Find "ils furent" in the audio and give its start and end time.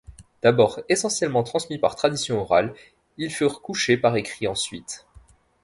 3.17-3.61